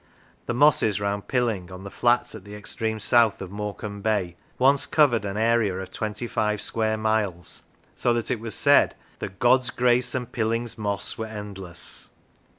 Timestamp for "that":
8.15-8.31, 9.19-9.37